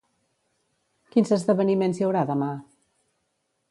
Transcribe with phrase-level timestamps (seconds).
[1.15, 2.53] Quins esdeveniments hi haurà demà?